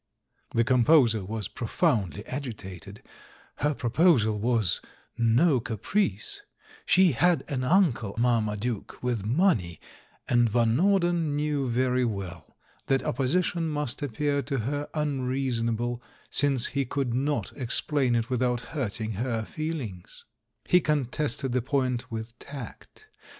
[0.55, 3.03] The composer was pro foundly agitated;
[3.57, 4.81] her proposal was
[5.15, 6.41] no caprice—
[6.87, 9.79] she had an uncle Marmaduke with money—
[10.27, 16.83] and Van Norden knew very well that opposition must appear to her unreasonable, since he
[16.83, 20.25] could not explain it without hurting her feelings.
[20.65, 23.05] He contested the point with tact.